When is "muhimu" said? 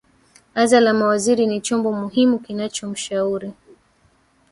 1.93-2.39